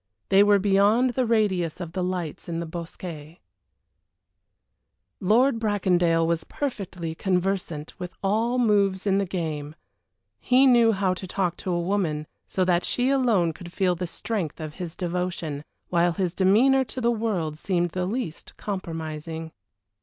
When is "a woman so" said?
11.71-12.65